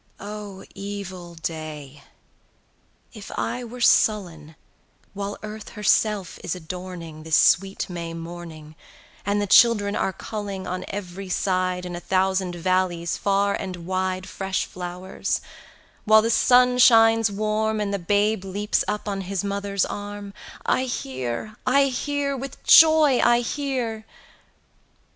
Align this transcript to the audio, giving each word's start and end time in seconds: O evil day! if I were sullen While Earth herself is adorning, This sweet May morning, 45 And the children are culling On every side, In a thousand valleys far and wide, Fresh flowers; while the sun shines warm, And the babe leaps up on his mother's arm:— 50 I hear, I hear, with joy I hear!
O 0.19 0.63
evil 0.73 1.35
day! 1.35 2.03
if 3.13 3.29
I 3.37 3.63
were 3.63 3.79
sullen 3.81 4.55
While 5.13 5.37
Earth 5.43 5.69
herself 5.77 6.39
is 6.43 6.55
adorning, 6.55 7.21
This 7.21 7.35
sweet 7.35 7.87
May 7.87 8.15
morning, 8.15 8.73
45 9.17 9.21
And 9.27 9.39
the 9.39 9.45
children 9.45 9.95
are 9.95 10.11
culling 10.11 10.65
On 10.65 10.85
every 10.87 11.29
side, 11.29 11.85
In 11.85 11.95
a 11.95 11.99
thousand 11.99 12.55
valleys 12.55 13.15
far 13.15 13.53
and 13.53 13.85
wide, 13.85 14.27
Fresh 14.27 14.65
flowers; 14.65 15.39
while 16.05 16.23
the 16.23 16.31
sun 16.31 16.79
shines 16.79 17.29
warm, 17.29 17.79
And 17.79 17.93
the 17.93 17.99
babe 17.99 18.43
leaps 18.43 18.83
up 18.87 19.07
on 19.07 19.21
his 19.21 19.43
mother's 19.43 19.85
arm:— 19.85 20.31
50 20.65 20.65
I 20.71 20.83
hear, 20.85 21.55
I 21.67 21.83
hear, 21.89 22.35
with 22.35 22.63
joy 22.63 23.19
I 23.23 23.41
hear! 23.41 24.07